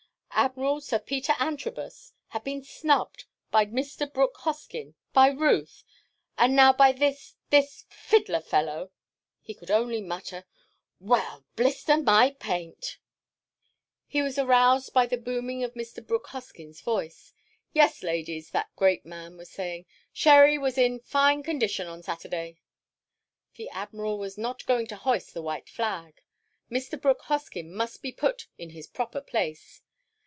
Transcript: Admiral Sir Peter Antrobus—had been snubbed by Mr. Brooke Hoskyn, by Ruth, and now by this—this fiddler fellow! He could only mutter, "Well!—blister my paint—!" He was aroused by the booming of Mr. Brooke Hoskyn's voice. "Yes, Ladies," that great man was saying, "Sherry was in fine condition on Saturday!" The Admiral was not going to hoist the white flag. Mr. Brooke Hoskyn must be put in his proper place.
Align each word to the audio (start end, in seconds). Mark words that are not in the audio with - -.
Admiral 0.33 0.81
Sir 0.81 0.97
Peter 0.97 1.33
Antrobus—had 1.37 2.43
been 2.43 2.63
snubbed 2.63 3.25
by 3.51 3.63
Mr. 3.63 4.11
Brooke 4.11 4.37
Hoskyn, 4.37 4.95
by 5.13 5.27
Ruth, 5.27 5.83
and 6.35 6.55
now 6.55 6.73
by 6.73 6.91
this—this 6.91 7.85
fiddler 7.89 8.39
fellow! 8.39 8.89
He 9.41 9.53
could 9.53 9.69
only 9.69 10.01
mutter, 10.01 10.45
"Well!—blister 10.99 11.97
my 11.97 12.31
paint—!" 12.31 12.97
He 14.07 14.23
was 14.23 14.39
aroused 14.39 14.93
by 14.93 15.05
the 15.05 15.17
booming 15.19 15.63
of 15.63 15.75
Mr. 15.75 16.03
Brooke 16.05 16.29
Hoskyn's 16.29 16.81
voice. 16.81 17.33
"Yes, 17.71 18.01
Ladies," 18.01 18.49
that 18.49 18.75
great 18.75 19.05
man 19.05 19.37
was 19.37 19.51
saying, 19.51 19.85
"Sherry 20.11 20.57
was 20.57 20.75
in 20.75 21.01
fine 21.01 21.43
condition 21.43 21.85
on 21.85 22.01
Saturday!" 22.01 22.57
The 23.57 23.69
Admiral 23.69 24.17
was 24.17 24.39
not 24.39 24.65
going 24.65 24.87
to 24.87 24.95
hoist 24.95 25.35
the 25.35 25.43
white 25.43 25.69
flag. 25.69 26.23
Mr. 26.71 26.99
Brooke 26.99 27.25
Hoskyn 27.25 27.69
must 27.71 28.01
be 28.01 28.11
put 28.11 28.47
in 28.57 28.71
his 28.71 28.87
proper 28.87 29.21
place. 29.21 29.83